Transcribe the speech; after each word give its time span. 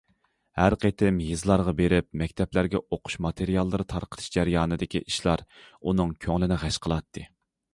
ھەر 0.59 0.75
قېتىم 0.83 1.17
يېزىلارغا 1.25 1.73
بېرىپ 1.81 2.07
مەكتەپلەرگە 2.21 2.81
ئوقۇش 2.97 3.17
ماتېرىياللىرى 3.25 3.87
تارقىتىش 3.93 4.31
جەريانىدىكى 4.37 5.03
ئىشلار 5.05 5.45
ئۇنىڭ 5.77 6.17
كۆڭلىنى 6.27 6.59
غەش 6.65 6.81
قىلاتتى. 6.87 7.29